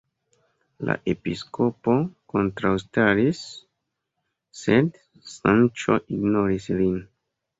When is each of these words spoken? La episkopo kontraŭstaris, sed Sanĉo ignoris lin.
La 0.89 0.93
episkopo 1.11 1.93
kontraŭstaris, 2.33 3.41
sed 4.61 4.97
Sanĉo 5.35 5.99
ignoris 6.17 6.67
lin. 6.81 6.99